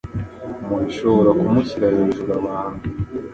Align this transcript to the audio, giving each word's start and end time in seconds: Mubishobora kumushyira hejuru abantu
Mubishobora 0.67 1.31
kumushyira 1.39 1.85
hejuru 1.97 2.29
abantu 2.39 2.83